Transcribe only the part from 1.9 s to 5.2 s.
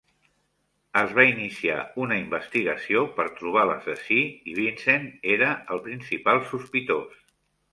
una investigació per trobar l'assassí i Vincent